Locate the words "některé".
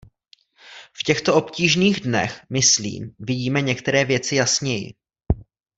3.61-4.05